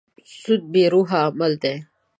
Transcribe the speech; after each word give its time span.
سود 0.39 0.61
بې 0.71 0.83
روحه 0.93 1.17
عمل 1.27 1.53
دی. 1.63 1.75